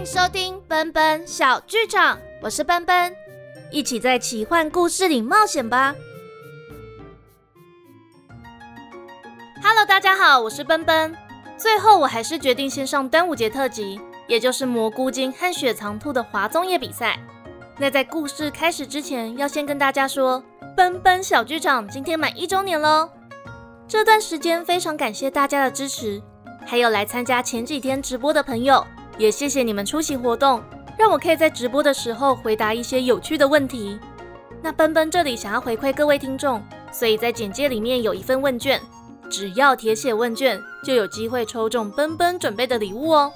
[0.00, 3.14] 迎收听奔奔小剧场，我是奔奔，
[3.70, 5.94] 一起在奇幻故事里冒险吧。
[9.62, 11.14] Hello，大家好，我是奔奔。
[11.58, 17.18] 最后，我还是决定先上端午节特辑，也就是蘑菇精和雪藏兔的华综业比赛。
[17.76, 20.42] 那在故事开始之前，要先跟大家说，
[20.74, 23.10] 奔奔小剧场今天满一周年喽！
[23.86, 26.22] 这段时间非常感谢大家的支持，
[26.64, 28.86] 还有来参加前几天直播的朋友。
[29.20, 30.62] 也谢谢你们出席活动，
[30.98, 34.00] 让我可以在直播的时候回答一些有趣的问题。
[34.62, 38.80] 那奔奔这里想要回馈各位听众，所以在简介里面有一份问卷，
[39.30, 43.30] 只要填写问卷，就有机会抽中奔奔准备的礼物哦。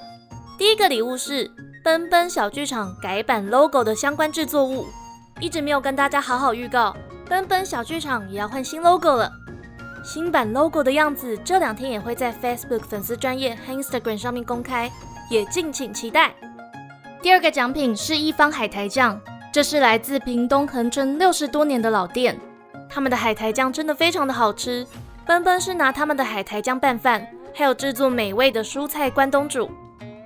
[0.57, 1.51] 第一个礼物是
[1.83, 4.87] 奔奔小剧场改版 logo 的相关制作物，
[5.39, 6.97] 一直没有跟大家好好预告，
[7.29, 9.31] 奔奔小剧场也要换新 logo 了。
[10.03, 14.91] 新版 logo 的样子，这两天也会在 Facebook 粉丝专业和 Instagram 上面公开。
[15.29, 16.33] 也敬请期待。
[17.21, 19.19] 第二个奖品是一方海苔酱，
[19.51, 22.39] 这是来自屏东恒春六十多年的老店，
[22.89, 24.85] 他们的海苔酱真的非常的好吃。
[25.25, 29.71] 奔奔是拿他们的海苔酱拌饭，还有制作美味的蔬菜关东煮，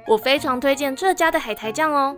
[0.06, 2.18] 我非常推荐这家的海苔酱哦。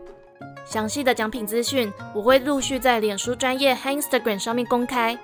[0.66, 5.16] 详细的奖品资讯我会陆续在脸书专业和 Instagram 上面公开，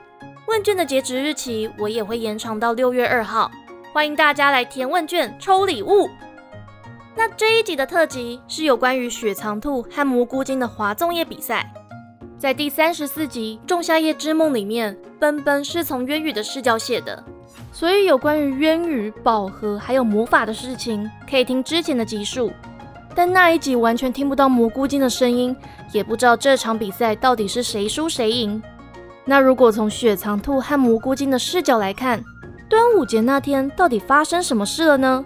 [0.48, 3.50] 问卷的截止日期我也会延长到六月二号，
[3.92, 6.08] 欢迎大家来填问卷抽礼物。
[7.18, 11.68] 那这一集的特辑是有关于雪藏兔和蘑菇精的华粽叶比赛。
[12.38, 17.24] 在第三十四集《仲夏夜之梦》里面，奔奔是从渊羽的视角写的，
[17.74, 22.52] 所以有关于渊羽、宝盒还有魔法的事情，可以听之前的集数。
[23.16, 25.58] 但那一集完全听不到蘑菇精的声音，
[25.92, 28.62] 也不知道这场比赛到底是谁输谁赢。
[29.26, 32.24] 那如果从雪藏兔和蘑菇精的视角来看，
[32.70, 35.26] 端午节那天到底发生什么事了呢？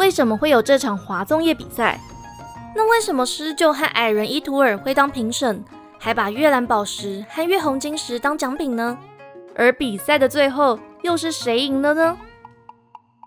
[0.00, 2.00] 为什么会有这场华综业比赛？
[2.74, 5.62] 那为什么狮鹫和矮人伊图尔会当评审，
[5.98, 8.98] 还把月蓝宝石和月红晶石当奖品呢？
[9.54, 12.16] 而比赛的最后又是谁赢了呢？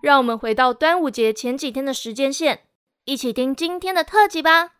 [0.01, 2.61] 让我们回到端午节前几天的时间线，
[3.05, 4.71] 一起听今天的特辑吧。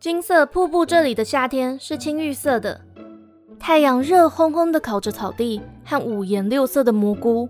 [0.00, 2.87] 金色瀑布这里的夏天是青绿色的。
[3.60, 7.48] 太阳热烘烘的烤着草地和五颜六色的蘑菇，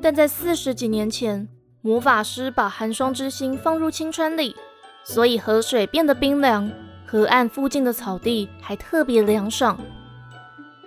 [0.00, 1.46] 但在四十几年前，
[1.80, 4.56] 魔法师把寒霜之心放入青川里，
[5.04, 6.70] 所以河水变得冰凉，
[7.06, 9.78] 河岸附近的草地还特别凉爽。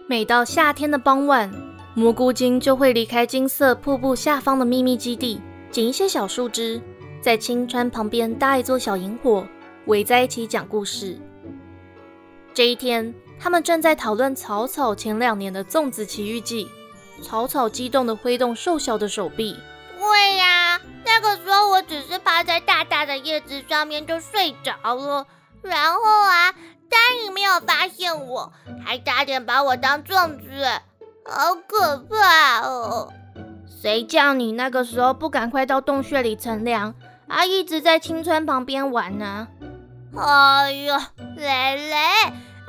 [0.07, 1.49] 每到夏天的傍晚，
[1.93, 6.81] 蘑菇精就会离开金色瀑布下方的秘密基地，捡一些小树枝，
[7.21, 9.45] 在青川旁边搭一座小萤火，
[9.85, 11.17] 围在一起讲故事。
[12.53, 13.13] 这一天。
[13.41, 16.69] 他们正在讨论草草前两年的粽子奇遇记。
[17.23, 19.57] 草草激动地挥动瘦小的手臂。
[19.97, 25.25] 对呀，那个时候我只是趴在大大的叶子上面就睡着了，
[25.61, 26.51] 然后啊，
[26.89, 28.51] 丹尼没有发现我，
[28.83, 30.65] 还差点把我当粽子，
[31.25, 33.13] 好可怕哦！
[33.81, 36.95] 谁叫你那个时候不赶快到洞穴里乘凉，
[37.27, 39.47] 啊，一直在青川旁边玩呢？
[40.17, 40.95] 哎呦，
[41.37, 41.97] 蕾蕾。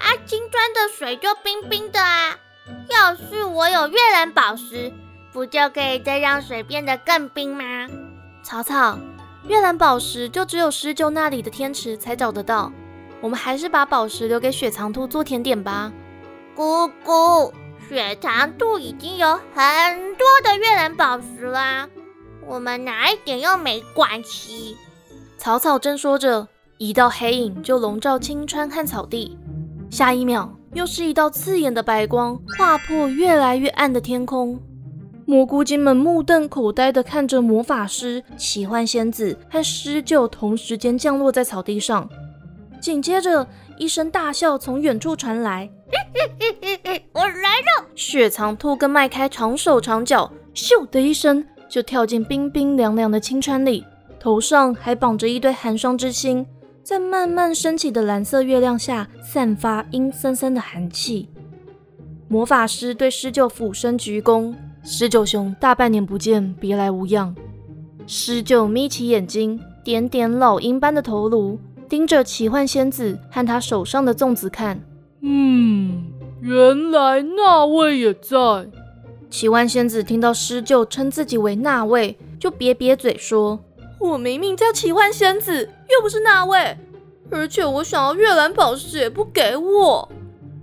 [0.02, 2.36] 啊，青川的水就冰冰的啊！
[2.90, 4.92] 要是我有月蓝宝石，
[5.32, 7.64] 不就可以再让水变得更冰吗？
[8.42, 8.98] 草草，
[9.46, 12.72] 月蓝宝石就只有狮鹫那里的天池才找得到，
[13.20, 15.92] 我们还是把宝石留给雪藏兔做甜点吧。
[16.56, 17.54] 姑姑，
[17.88, 21.88] 雪藏兔已经有很多的月蓝宝石啦，
[22.44, 24.76] 我们拿一点又没关系。
[25.38, 26.48] 草草正说着，
[26.78, 29.38] 一道黑影就笼罩青川和草地。
[29.92, 34.58] 下一秒，又是一道刺眼的白光划破越来越暗的天空。
[35.26, 42.08] 蘑菇精们目瞪口呆地看着魔法师、奇幻仙子和狮鹫同时间降落在草地上。
[42.80, 45.68] 紧接着，一声大笑从远处传来：
[47.12, 53.84] “我来了！”雪藏兔跟迈开长手长脚，咻的一声就跳进冰冰凉凉的青川里，
[54.18, 56.46] 头上还绑着一堆寒霜之心。
[56.82, 61.28] 在慢慢升起的蓝色月亮下，散发阴森森的寒气。
[62.26, 64.52] 魔法师对狮鹫俯身鞠躬
[64.82, 67.34] ：“狮鹫兄，大半年不见，别来无恙。”
[68.06, 71.58] 狮鹫眯起眼睛，点点老鹰般的头颅，
[71.88, 74.80] 盯着奇幻仙子和他手上的粽子看。
[75.20, 76.02] 嗯，
[76.40, 78.68] 原来那位也在。
[79.30, 83.60] 奇幻仙子听到狮鹫称自己为那位，就瘪瘪嘴说。
[84.02, 86.76] 我明明叫奇幻仙子，又不是那位，
[87.30, 90.08] 而且我想要月蓝宝石也不给我。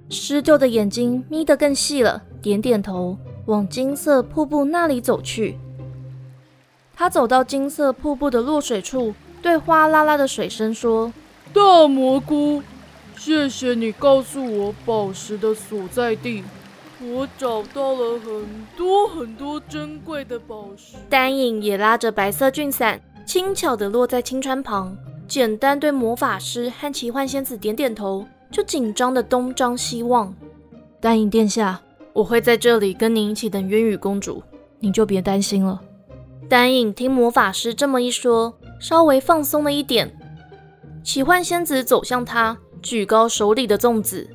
[0.09, 5.57] 狮鹫的眼睛眯得更细了，点点头，往金色瀑布那里走去。
[6.93, 11.13] 他走到金色瀑布的落水处，对哗啦啦的水声说
[11.53, 12.61] ：“大蘑菇，
[13.15, 16.43] 谢谢你告诉我宝石的所在地，
[17.01, 24.97] 我找到了很多很多珍贵的宝石。”丹影也拉着白色菌伞，轻巧地落在青川旁，
[25.27, 30.33] 简单对魔法师和奇幻仙子点点头，就紧张地东张西望。
[30.99, 31.79] 丹影殿下，
[32.11, 34.41] 我会在这里跟您一起等渊羽公主，
[34.79, 35.79] 您就别担心了。
[36.49, 40.11] 丹影听魔法师这么一说，稍微放松了一点。
[41.03, 44.27] 奇幻仙子走向他，举高手里的粽子。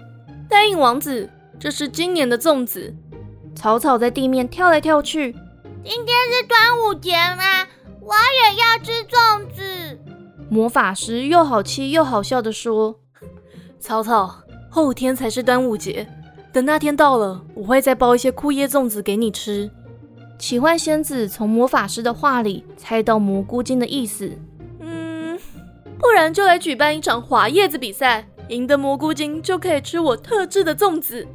[0.49, 2.94] 丹影王子，这是今年的粽子。
[3.56, 5.32] 草草在地面跳来跳去。
[5.82, 7.67] 今天是端午节吗？
[8.05, 9.99] 我也要吃粽子。
[10.51, 13.01] 魔法师又好气又好笑的说
[13.81, 16.06] ：“草草，后天才是端午节，
[16.53, 19.71] 等那天到了，我会再包一些枯叶粽子给你吃。”
[20.39, 24.31] 奇幻仙子从魔法师的话里猜到蘑菇精的意思，
[24.81, 25.39] 嗯，
[25.99, 31.27] 不然就来举办一场滑叶子比赛，赢得蘑菇精就可以吃我特制的粽子。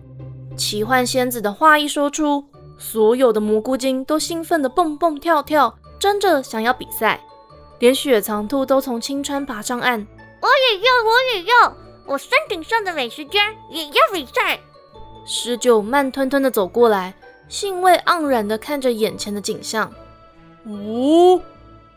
[0.55, 2.45] 奇幻仙子的话一说出，
[2.77, 7.19] 所有的蘑菇精都兴奋的蹦蹦跳跳，争着想要比赛，
[7.79, 10.07] 连雪藏兔都从青川爬上岸。
[10.41, 11.75] 我也要，我也要，
[12.05, 14.59] 我山顶上的美食家也要比赛。
[15.25, 17.13] 十九慢吞吞的走过来。
[17.49, 19.91] 兴味盎然的看着眼前的景象。
[20.65, 21.41] 哦，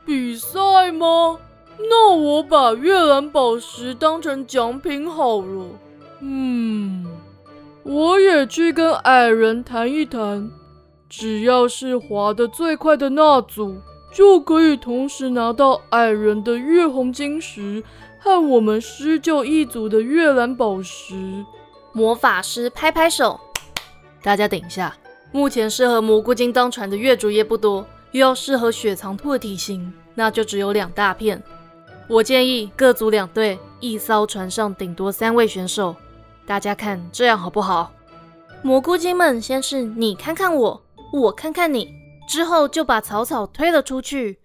[0.06, 1.38] 比赛吗？
[1.78, 5.66] 那我把月蓝宝石当成奖品好了。
[6.20, 7.06] 嗯，
[7.82, 10.50] 我也去跟矮人谈一谈，
[11.06, 13.76] 只要是滑得最快的那组，
[14.12, 17.82] 就可以同时拿到矮人的月红晶石
[18.18, 21.44] 和我们施救一组的月蓝宝石。
[21.92, 23.40] 魔法师拍拍手，
[24.22, 24.94] 大家等一下。
[25.32, 31.42] 目前适合蘑菇精当船的月竹叶不多，又要适合雪藏兔的体型，那就只有两大片。
[32.06, 35.96] 我建议各组两队，一艘船上顶多三位选手。
[36.44, 37.92] 大家看这样好不好？
[38.62, 40.82] 蘑菇精们先是你看看我，
[41.12, 41.94] 我看看你，
[42.26, 44.40] 之后就把草草推了出去。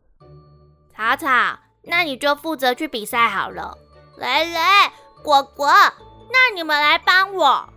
[0.96, 3.78] 草草，那你就负责去比赛好了。
[4.18, 4.60] 雷雷，
[5.24, 7.70] 果果，那你们来帮我。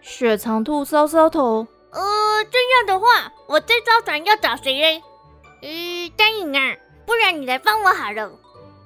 [0.00, 1.66] 雪藏兔搔搔头。
[1.90, 5.02] 呃，这样的话，我这艘船要找谁嘞？
[5.62, 6.76] 呃，丹影啊，
[7.06, 8.30] 不然你来帮我好了。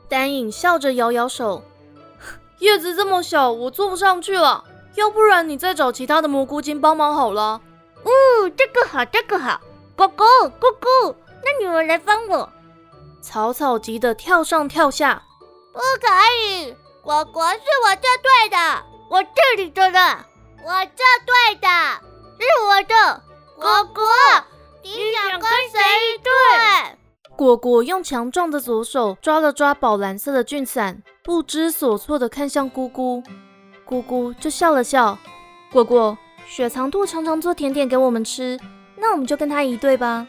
[0.08, 1.62] 丹影笑着摇摇手，
[2.60, 4.64] 叶子这么小，我坐不上去了。
[4.94, 7.60] 要不然你再找其他的蘑菇精帮忙好了。
[8.04, 8.10] 哦，
[8.56, 9.60] 这个好，这个好。
[10.00, 10.26] 果果，
[10.58, 11.14] 果果，
[11.44, 12.50] 那你们来帮我。
[13.20, 15.22] 草草急得跳上跳下。
[15.74, 16.08] 不可
[16.42, 20.02] 以，果果是我这队的，我这里的人，
[20.64, 21.68] 我这队的。
[22.38, 23.22] 是我的
[23.56, 24.02] 果果，
[24.82, 25.78] 你想跟谁
[26.14, 26.30] 一队？
[27.36, 33.22] 果果用强壮的左手抓了抓宝蓝色的菌伞，不知所措的看向姑姑。
[33.84, 35.18] 姑姑就笑了笑。
[35.70, 38.58] 果果，雪藏兔常常做甜点给我们吃，
[39.00, 40.26] 那我们就跟他一队吧。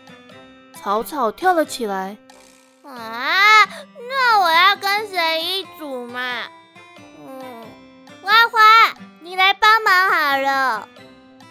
[0.74, 2.18] 草草跳了起来。
[2.84, 3.66] 啊，
[4.10, 6.44] 那我要跟谁一组嘛？
[7.20, 7.66] 嗯，
[8.24, 8.60] 花花，
[9.22, 10.88] 你来帮忙好了。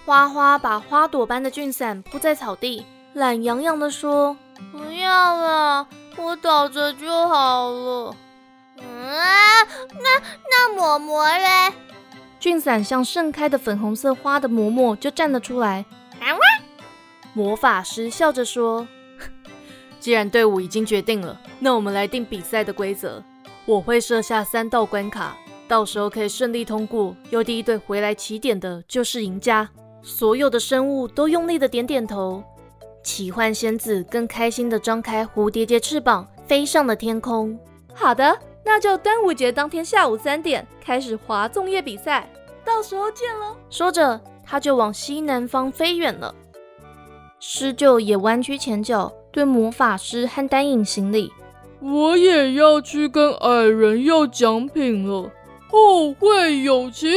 [0.05, 4.37] 花花把花朵般的菌伞铺在草地，懒洋洋地说
[4.73, 8.17] ：“不要了，我倒着就好了。”
[8.81, 8.85] 嗯，
[9.93, 11.73] 那那嬷嬷嘞？
[12.41, 15.85] 菌伞像盛开的粉红色花的嬷嬷就站了出来。
[16.21, 16.41] 啊哇！
[17.33, 18.87] 魔法师笑着说
[20.01, 23.23] ：“既然队伍已经决定了，那我们来定比赛的规则。
[23.67, 25.37] 我会设下三道关卡，
[25.69, 29.69] 到时候可以顺利通过，由第一队回来起点的就是赢家。”
[30.03, 32.43] 所有的生物都用力的点点头。
[33.03, 37.59] 奇幻仙子更开心的张开蝴蝶结翅膀，飞上了天空。
[37.95, 42.29] 好的，那就端午节当天下午三点开始划粽叶比赛，
[42.65, 43.55] 到时候见喽。
[43.69, 46.35] 说着，他就往西南方飞远了。
[47.41, 51.33] 施救也弯曲前脚，对魔法师和丹影行礼。
[51.81, 55.33] 我也要去跟矮人要奖品了。
[55.69, 57.09] 后会有期。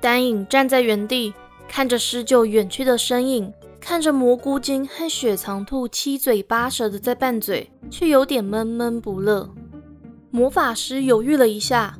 [0.00, 1.34] 丹影站在原地。
[1.70, 9.50] 看着施救远去的身影，看着蘑菇精和雪藏兔七嘴八舌的在拌嘴，却有点闷闷不乐。
[10.30, 11.94] 魔法师犹豫了一下，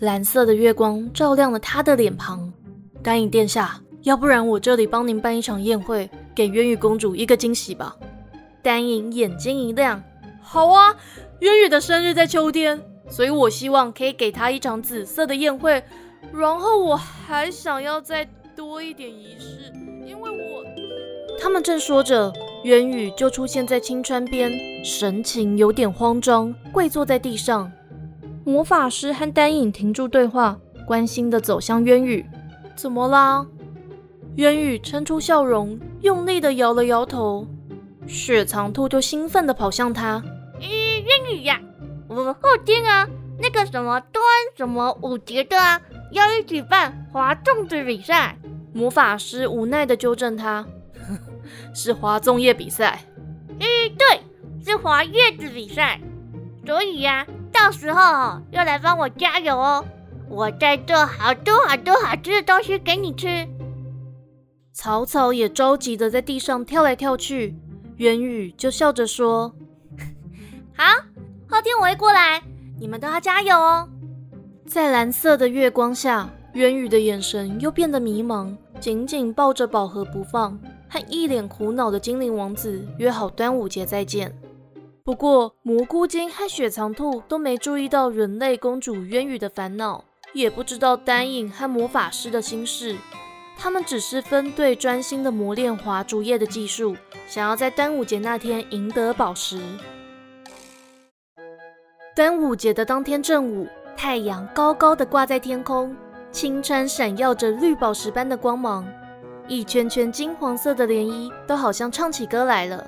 [0.00, 2.52] 蓝色的月光照亮了他的脸庞。
[3.00, 7.96] 丹影殿下，要不然我这里帮您办一场宴会，给渊羽公主一个惊喜吧。
[8.62, 10.02] 丹影眼睛一亮，
[10.40, 10.94] 好啊，
[11.40, 15.82] 渊羽的生日在秋天，所以我希望可以给她一场紫色的宴会，
[16.32, 18.28] 然后我还想要再。
[18.54, 19.72] 多一点仪式，
[20.06, 20.62] 因为我……
[21.40, 22.30] 他们正说着，
[22.64, 24.52] 渊羽就出现在青川边，
[24.84, 27.72] 神情有点慌张，跪坐在地上。
[28.44, 32.26] 魔法师和丹影停住对话，关心的走向渊羽
[32.76, 33.46] ：“怎么啦？”
[34.36, 37.46] 渊宇撑出笑容，用力的摇了摇头。
[38.06, 40.22] 雪藏兔就兴奋的跑向他
[40.60, 41.60] ：“咦，渊宇呀，
[42.08, 43.06] 我们后天啊，
[43.38, 44.22] 那个什么端
[44.56, 48.36] 什么五节的啊，要一起办划粽子比赛。”
[48.74, 50.66] 魔法师无奈的纠正他。
[51.74, 53.00] 是划粽叶比赛，
[53.58, 54.20] 咦，对，
[54.64, 56.00] 是划叶子比赛，
[56.64, 59.84] 所以呀，到时候哦要来帮我加油哦，
[60.28, 63.46] 我在做好多好多好吃的东西给你吃。
[64.72, 67.54] 草草也着急的在地上跳来跳去，
[67.96, 69.54] 元宇就笑着说：
[70.74, 70.84] “好，
[71.46, 72.42] 后天我会过来，
[72.80, 73.88] 你们都要加油哦。”
[74.66, 80.58] 在蓝色的月光下，元宇的眼神又变得迷茫，紧紧抱着宝盒不放。
[80.88, 84.30] 和一脸苦恼的精灵王子约好端午节再见。
[85.02, 92.96] 不过蘑菇精和雪藏兔都没注意到人类公主渊羽的烦恼，也不知道丹影和魔法师的心事。
[93.62, 96.96] 他们只是分队专心的磨练华竹叶的技术，
[97.28, 99.60] 想要在端午节那天赢得宝石。
[102.12, 105.94] 端午节的当天正午，太阳高高的挂在天空，
[106.32, 108.84] 青川闪耀着绿宝石般的光芒。
[109.46, 112.84] 一圈圈金黄色的涟漪都好像唱起歌来了。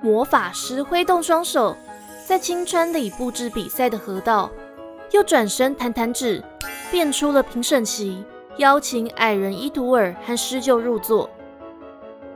[0.00, 1.76] 魔法师挥动双手，
[2.24, 4.52] 在青川里布置比赛的河道，
[5.10, 6.40] 又转身弹弹指，
[6.92, 8.24] 变出了评审席，
[8.58, 11.28] 邀请矮人伊图尔和狮鹫入座。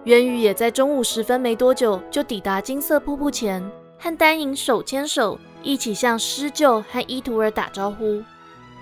[0.04, 3.62] 元宇也在中午时分没多久就抵达金色瀑布前，
[3.98, 8.22] 和丹影手牵手，一起向狮鹫和伊图尔打招呼。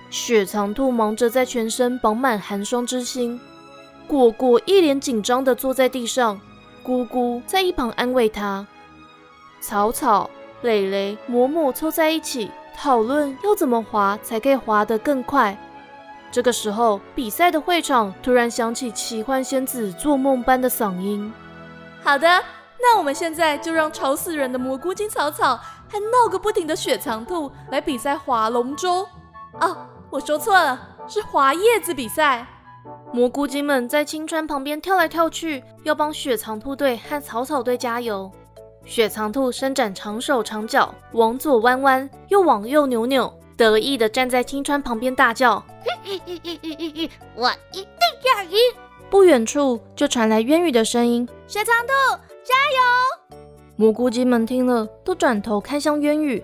[0.09, 3.39] 雪藏兔忙着在全身绑满寒霜之心。
[4.07, 6.39] 果果一脸紧张地坐在地上，
[6.81, 8.65] 姑姑在一旁安慰他。
[9.61, 10.29] 草草、
[10.61, 15.55] 蕾蕾、嬷嬷凑在一起讨论要怎么滑才可以滑得更快。
[16.31, 21.33] 这个时候，比赛的会场突然响起奇幻仙子做梦般的嗓音
[22.03, 22.27] ：“好的，
[22.79, 29.07] 那我们现在就让吵死人的蘑菇精草草和闹个不停的雪藏兔来比赛划龙舟。
[29.59, 29.77] 哦，
[30.11, 32.45] 我说错了，是划叶子比赛。”
[33.11, 38.31] 蘑菇精们在青川旁边跳来跳去，要帮雪藏兔队和草草队加油。
[38.85, 45.61] 雪藏兔伸展长手长脚，往左弯弯，又往右扭扭，得意的站在青川旁边大叫
[47.35, 47.89] ：“我一定
[48.33, 48.57] 要赢！”
[49.11, 51.93] 不远处就传来渊羽的声音：“雪藏兔，
[52.41, 53.37] 加油！”
[53.75, 56.41] 蘑菇鸡们听了，都转头看向渊羽，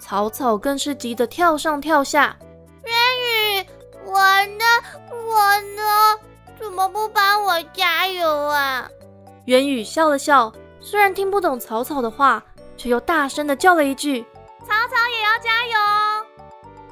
[0.00, 2.36] 草草更是急得跳上跳下。
[2.82, 3.66] 渊羽，
[4.04, 4.64] 我呢？
[5.12, 6.18] 我呢？
[6.58, 8.90] 怎么不帮我加油啊？
[9.44, 12.42] 元宇笑了笑，虽然听不懂草草的话，
[12.76, 14.22] 却又大声的叫了一句
[14.66, 15.97] ：“草草也要加油！”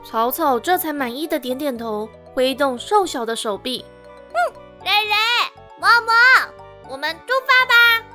[0.08, 3.84] 草草这才满意的点点头，挥动瘦小的手臂
[4.32, 5.14] ：“哼，蕾蕾、
[5.80, 6.48] 嬷嬷，
[6.88, 8.06] 我们出发吧！”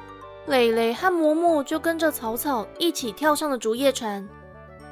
[0.48, 4.26] 蕾蕾和嬷嬷就跟着草草一起跳上了竹叶船，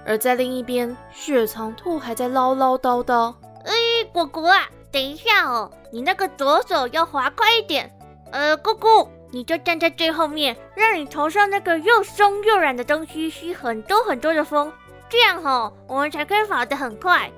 [0.06, 3.74] 而在另一边，雪藏兔还在唠唠叨叨：“哎，
[4.12, 7.90] 果果啊！”等一下哦，你那个左手要滑快一点。
[8.32, 14.72] 呃，姑姑，你就站在最后面，让你头上那个又松又软的东西吸很多很多的风，
[15.10, 17.32] 这样哦，我们才可以跑得很快。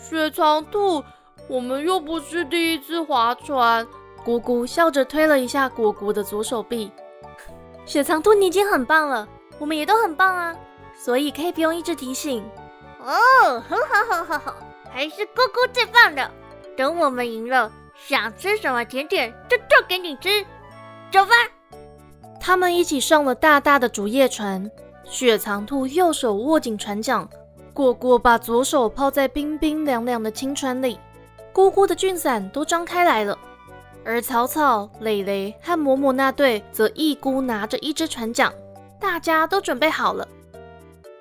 [0.00, 1.04] 雪藏兔，
[1.48, 3.86] 我们又不是第一次划船。
[4.24, 6.90] 姑姑笑着推了一下果果的左手臂。
[7.84, 10.56] 雪藏兔，你已经很棒了，我们也都很棒啊，
[10.98, 12.42] 所以可以不用一直提醒。
[13.00, 14.54] 哦，很好，很好，好，
[14.90, 16.30] 还是姑姑最棒的。
[16.76, 20.44] 等我们赢了，想吃什么甜点就做给你吃。
[21.10, 21.32] 走吧。
[22.40, 24.70] 他们一起上了大大的竹叶船。
[25.10, 27.26] 雪藏兔右手握紧船桨，
[27.72, 31.00] 果果把左手泡在冰冰凉凉的清川里。
[31.50, 33.36] 姑姑的俊伞都张开来了。
[34.04, 38.52] 而草草、蕾蕾和嬷嬷那队则一孤拿着一只船桨。
[39.00, 40.28] 大家都准备好了。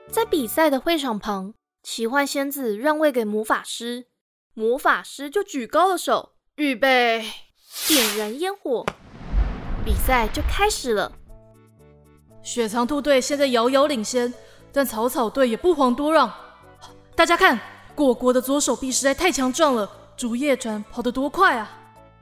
[0.10, 4.08] 在比赛的会场旁，奇幻仙子让位给魔法师。
[4.54, 7.24] 魔法师就举高了手，预备，
[7.88, 8.86] 点燃烟火，
[9.86, 11.12] 比赛就开始了。
[12.48, 14.34] 雪藏兔队现在遥遥领先，
[14.72, 16.32] 但草草队也不遑多让。
[17.14, 17.60] 大家看，
[17.94, 21.70] 果果的左手臂实在太强壮了，竹叶船跑得多快啊！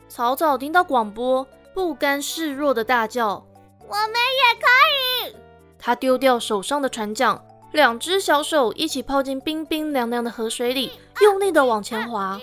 [0.09, 3.45] 草草听到广播，不甘示弱的大叫
[3.87, 5.35] ：“我们也可以！”
[5.77, 7.39] 他丢掉手上的船桨。
[7.71, 10.91] 两只小手一起泡进冰冰凉凉的河水里，
[11.21, 12.39] 用力的往前滑。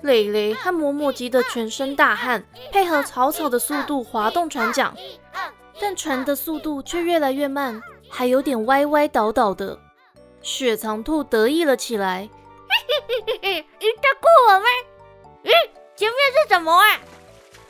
[0.00, 2.42] 蕾蕾和嬷嬷急得全身大汗，
[2.72, 4.94] 配合草草的速度滑动船桨。
[5.80, 9.78] 但船的速度却越来越慢，还有点歪歪倒倒的。
[10.42, 12.28] 雪藏兔得意了起来，
[12.68, 13.66] 嘿嘿嘿，
[14.00, 14.62] 大过我们！
[15.44, 15.50] 咦，
[15.96, 17.00] 前面是什么啊？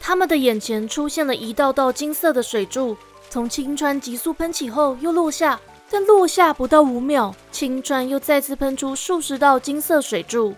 [0.00, 2.97] 他们的眼前出现了一道道金色的水柱，
[3.29, 5.61] 从青川急速喷起后又落下，
[5.91, 10.55] 但落下不到五秒，青川又再次喷出数十道金色水柱。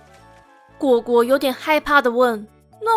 [0.79, 2.47] 果果有点害怕的问
[2.81, 2.91] ：“那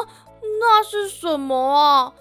[0.60, 2.14] 那是什么啊？”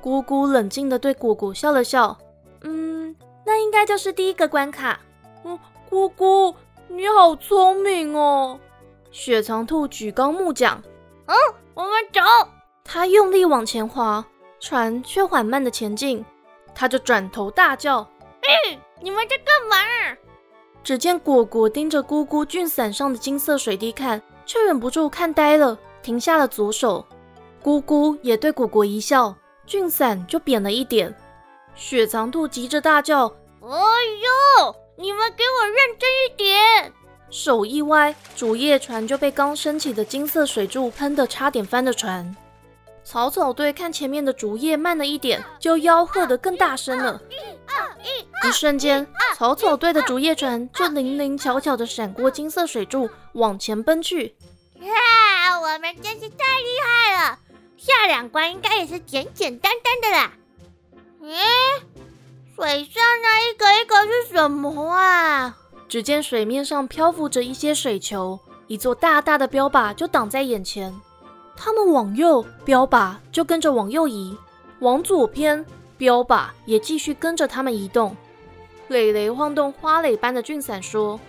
[0.00, 2.16] 姑姑冷静的对果果笑了笑
[2.62, 3.14] ：“嗯，
[3.44, 5.00] 那应该就是第一个关卡。”
[5.44, 6.54] 嗯，姑姑
[6.88, 8.58] 你好聪明哦。
[9.10, 10.80] 雪藏兔举高木桨
[11.26, 11.34] ：“嗯，
[11.74, 12.20] 我们走。”
[12.84, 14.24] 他用力往前滑，
[14.60, 16.24] 船却缓慢的前进。
[16.74, 18.00] 他就转头大叫
[18.42, 20.16] ：“哎，你们在干嘛？”
[20.84, 27.04] 只见果果盯着姑姑俊伞上的金色水滴看，却忍不住看呆了，停下了左手。
[27.62, 29.34] 姑姑也对果果一笑，
[29.68, 31.14] 菌伞就扁了一点。
[31.74, 33.26] 雪藏兔急着大叫
[33.60, 36.92] ：“哎呦，你们给我认真一点！”
[37.30, 42.34] 手一歪，竹叶船就被刚升起的金色水柱喷得差点翻了船。
[43.04, 47.20] 草草队看前面的竹叶慢了一点，就吆喝得更大声了。
[48.46, 49.06] 一瞬间，
[49.36, 54.34] 草草队的竹叶船就灵灵巧巧地闪过金色水柱，往前奔去。
[54.80, 57.38] 哇，我们真是太厉害了！
[57.78, 60.32] 下两关应该也是简简单单的啦。
[61.22, 61.36] 咦，
[62.56, 65.56] 水上那一个一个是什么啊？
[65.88, 70.92] 只见水面上漂浮着一些水球，一座大大的标靶就挡在眼前。
[71.56, 74.36] 他们往右，标靶就跟着往右移；
[74.80, 75.64] 往左偏，
[75.96, 78.16] 标靶也继续跟着他们移动。
[78.88, 81.20] 磊磊晃动花蕾般的俊伞说：“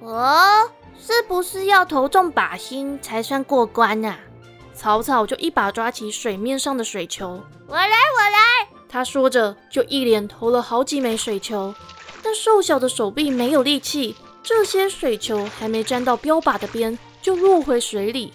[0.00, 4.18] 哦，是不是要投中靶心才算过关啊？”
[4.78, 8.38] 草草就一把抓起水面上的水球：“我来，我来！”
[8.88, 11.74] 他说着就一连投了好几枚水球，
[12.22, 18.32] 但瘦小的手臂没有力气，这些水球还没沾到标靶的边就落回水里。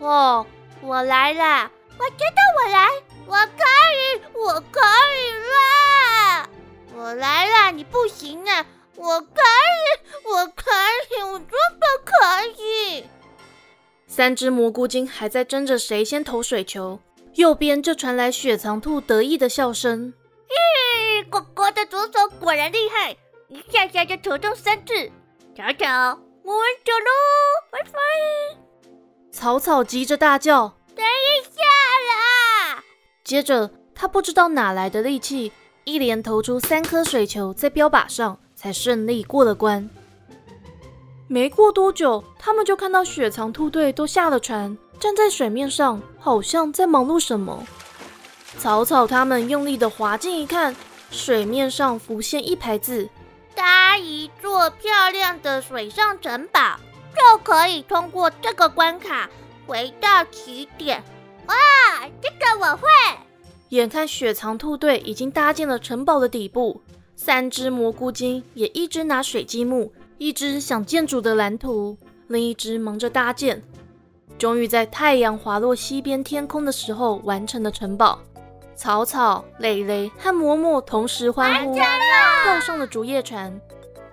[0.00, 0.44] 哦。
[0.82, 2.88] 我来了，我觉得我来，
[3.26, 3.64] 我可
[3.96, 6.48] 以，我可以啦！
[6.94, 8.64] 我来了，你不行啊！
[8.96, 10.70] 我可以，我可
[11.10, 12.12] 以，我真的可
[12.62, 13.04] 以！
[14.12, 16.98] 三只蘑菇精还在争着谁先投水球，
[17.34, 20.12] 右边就传来雪藏兔得意的笑声
[20.50, 24.92] ：“咦，果果的左手果然厉害，一下下就投中三次！
[25.54, 27.10] 瞧瞧，我们走喽，
[27.70, 28.90] 拜拜！”
[29.30, 32.82] 草草急着大叫：“等一下啦！”
[33.22, 35.52] 接着，他不知道哪来的力气，
[35.84, 39.88] 一连投出三颗水球在标靶上，才顺利过了关。
[41.32, 47.64] 没过多久，他们就看到雪藏兔队都下了船，站在水面上，好像在忙碌什么。
[48.58, 50.74] 草草他们用力的划近一看，
[51.12, 53.08] 水面上浮现一排字
[53.54, 56.74] ：“搭一座漂亮的水上城堡。”
[57.14, 59.30] 就可以通过这个关卡
[59.68, 61.00] 回到起点。
[61.46, 61.54] 哇，
[62.20, 62.88] 这个我会！
[63.68, 66.82] 眼看雪藏兔队已经搭建了城堡的底部，
[67.14, 71.96] 三只蘑菇精也一直拿水积木，一只想建筑的蓝图，
[72.28, 73.62] 另一只忙着搭建。
[74.38, 78.18] 终于在太阳滑落西边天空的时候完成了城堡。
[78.76, 83.58] 草草、蕾蕾和嬷嬷同时欢呼，跳上了竹叶船。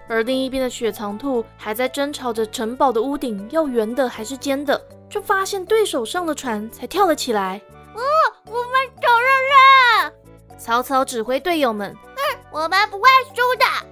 [0.07, 7.61] 而另一边的雪藏兔还在争吵着城堡的屋顶要圆的还是尖的，就发现对手上了船，才跳了起来。
[7.93, 8.01] 哦，
[8.45, 10.11] 我们走了啦！
[10.57, 13.86] 草草指挥队友们：“嗯，我们不会输的。”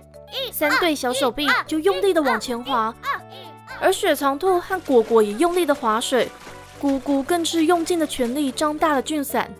[0.51, 2.93] 三对小手臂就用力的往前滑，
[3.79, 6.29] 而雪藏兔和果果也用力的划水，
[6.79, 9.53] 姑姑更是用尽了全力张大了菌伞。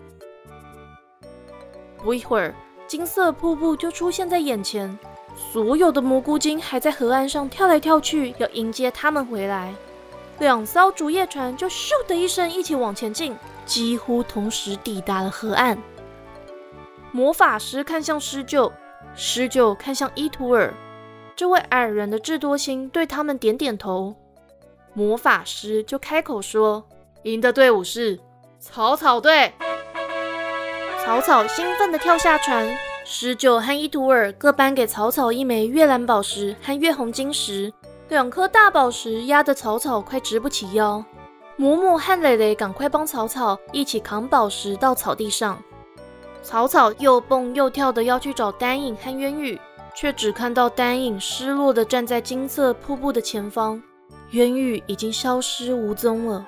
[2.02, 2.54] 不一会儿，
[2.86, 4.98] 金色瀑布就出现在眼前。
[5.52, 9.74] 所有的蘑菇精还在河岸上跳来跳去，要迎接他们回来。
[10.38, 13.36] 两艘竹叶船就咻的一声一起往前进，
[13.66, 15.76] 几乎同时抵达了河岸。
[17.12, 18.72] 魔法师看向施救，
[19.16, 20.72] 施救看向伊图尔。
[21.34, 24.14] 这位矮人的智多星对他们点点头。
[24.94, 26.86] 魔法师就开口说
[27.24, 28.18] ：“赢的队伍是
[28.60, 29.52] 草草队。”
[31.04, 32.76] 草草兴奋地跳下船。
[33.08, 37.72] 十九和伊图尔各颁给草草一枚月蓝宝石和月红晶石，
[38.08, 41.04] 两颗大宝石压得草草快直不起腰。
[41.56, 45.62] 嬷嬷和蕾蕾赶快帮草草一起扛宝石到草地上。
[46.46, 49.60] 草草又蹦又跳的要去找丹影和渊羽，
[49.96, 53.82] 却只看到丹影失落的站在金色瀑布的前方，
[54.30, 56.46] 渊羽已经消失无踪了。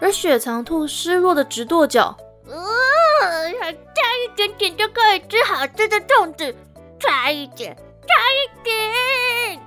[0.00, 2.16] 而雪藏兔失落的直跺脚。
[2.46, 6.54] 呃，再一点点就可以吃好吃的粽子，
[7.00, 9.60] 差一点，差一点。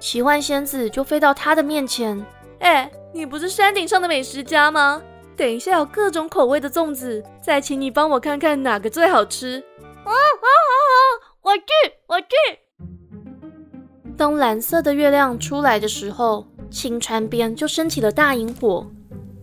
[0.00, 2.20] 奇幻仙子就飞到他的面前，
[2.58, 5.00] 哎，你不是山顶上的美食家吗？
[5.40, 9.56] 等一下有各种口味的粽子，再请你帮我看看哪个最好吃。
[10.04, 10.94] 哦哦哦，
[11.40, 11.64] 我去，
[12.08, 12.26] 我去。
[14.18, 18.86] 当蓝色的月亮出来的时候，青川边就升起了大萤火。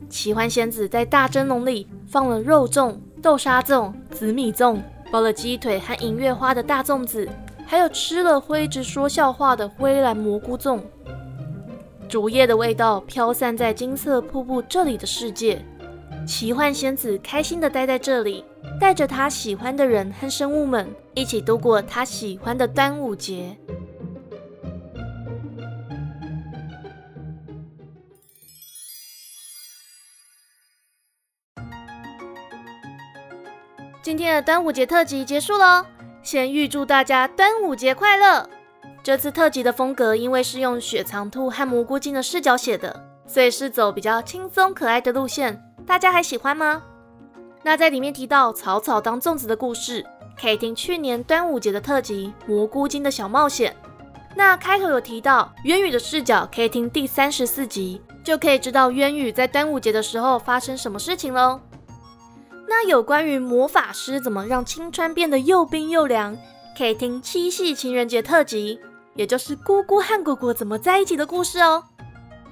[0.07, 4.79] 奇幻仙子在大蒸笼里放了肉粽、豆沙粽、紫米粽，
[5.11, 7.27] 包了鸡腿和银月花的大粽子。
[7.65, 10.79] 还有吃了会一直说笑话的灰蓝蘑菇粽，
[12.07, 15.59] 竹叶的味道飘散在金色瀑布这里的世界。
[16.27, 18.43] 奇幻仙子开心的待在这里，
[18.77, 23.57] 带着她喜欢的人和生物们一起度过她喜欢的端午节。
[34.03, 35.85] 今天的端午节特辑结束喽。
[36.21, 38.49] 先预祝大家端午节快乐！
[39.01, 45.63] 这次特辑的风格，因为是用雪藏兔和蘑菇精的视角写的，所以是走比较轻松可爱的路线。
[45.87, 46.83] 大家还喜欢吗？
[47.63, 50.05] 那在里面提到草草当粽子的故事，
[50.39, 53.73] 可以听去年端午节的特辑《蘑菇精的小冒险》。
[54.35, 61.61] 那开头有提到渊羽的视角，可以听第三十四集，就可以知道渊羽在端午节的时候发生什么事情喽。
[62.67, 66.37] 那有关于魔法师怎么让青川变得又冰又凉，
[66.77, 68.77] 可以听七夕情人节特辑，
[69.15, 71.85] 也就是姑姑和果果怎么在一起的故事哦。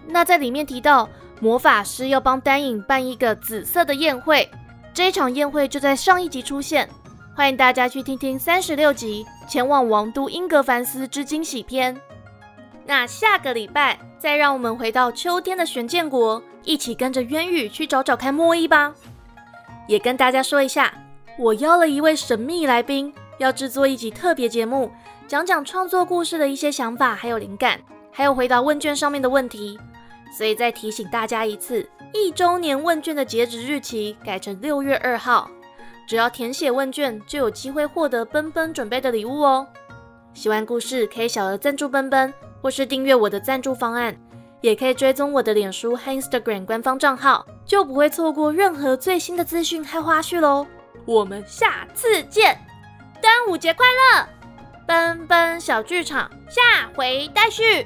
[0.07, 4.49] 那在里面提到魔法师要帮丹影办一个紫色的宴会，
[4.93, 6.89] 这一场宴会就在上一集出现，
[7.35, 11.95] 欢迎大家去听听三十六集前往王都英格凡斯之惊喜篇。
[12.85, 18.93] 那下个礼拜再让我们回到秋天的玄剑国，一起跟着渊羽去找找看莫伊吧。
[19.87, 20.93] 也跟大家说一下，
[21.37, 24.89] 我邀了一位神秘来宾，要制作一集特别节目，
[25.27, 27.79] 讲讲创作故事的一些想法还有灵感，
[28.11, 29.77] 还有回答问卷上面的问题。
[30.35, 35.49] 所以再提醒大家一次，一周年问卷的截止日期改成六月二号，
[36.07, 39.65] 只要填写问卷就有机会获得奔奔准备的礼物哦。
[40.33, 44.13] 喜欢故事可以小额赞助奔奔，或是订阅我的赞助方案。
[44.61, 50.65] 也可以追踪我的脸书和 Instagram 官方账号，就不会错过任何最新的资讯和花絮喽。
[51.05, 52.59] 我们下次见，
[53.21, 54.27] 端午节快乐！
[54.87, 57.85] 奔奔小剧场下回待续。